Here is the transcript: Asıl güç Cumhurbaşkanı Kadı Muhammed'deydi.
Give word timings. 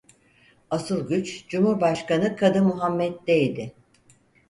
Asıl 0.69 1.07
güç 1.07 1.47
Cumhurbaşkanı 1.47 2.35
Kadı 2.35 2.63
Muhammed'deydi. 2.63 3.73